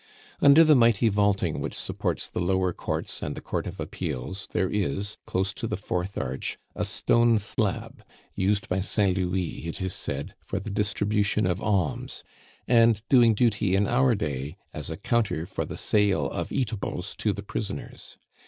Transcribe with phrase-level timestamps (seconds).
[0.41, 4.67] Under the mighty vaulting which supports the lower courts and the Court of Appeals there
[4.67, 8.03] is, close to the fourth arch, a stone slab,
[8.33, 12.23] used by Saint Louis, it is said, for the distribution of alms,
[12.67, 17.31] and doing duty in our day as a counter for the sale of eatables to
[17.31, 18.17] the prisoners.